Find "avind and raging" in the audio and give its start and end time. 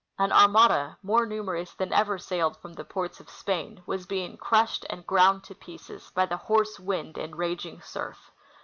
6.79-7.79